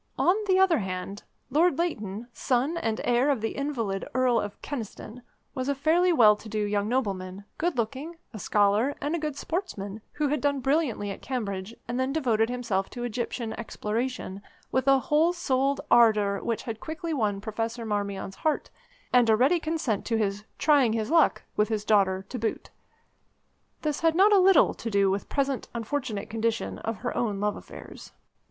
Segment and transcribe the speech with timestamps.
[0.17, 1.21] On the other hand,
[1.51, 5.21] Lord Leighton, son and heir of the invalid Earl of Kyneston,
[5.53, 9.37] was a fairly well to do young nobleman, good looking, a scholar, and a good
[9.37, 14.41] sportsman, who had done brilliantly at Cambridge, and then devoted himself to Egyptian exploration
[14.71, 18.71] with a whole souled ardour which had quickly won Professor Marmion's heart,
[19.13, 22.71] and a ready consent to his "trying his luck" with his daughter to boot.
[23.83, 27.39] This had not a little to do with the present unfortunate condition of her own
[27.39, 28.13] love affairs.